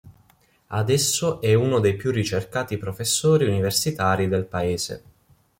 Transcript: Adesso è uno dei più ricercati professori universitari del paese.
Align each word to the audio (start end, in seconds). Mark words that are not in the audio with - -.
Adesso 0.69 1.41
è 1.41 1.53
uno 1.53 1.79
dei 1.79 1.95
più 1.95 2.09
ricercati 2.09 2.79
professori 2.79 3.45
universitari 3.45 4.27
del 4.27 4.45
paese. 4.47 5.03